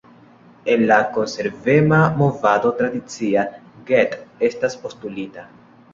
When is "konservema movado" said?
1.17-2.73